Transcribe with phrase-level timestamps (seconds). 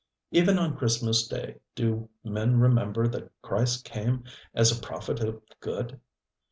[0.31, 5.99] Even on Christmas Day do men remember that Christ came as a prophet of good?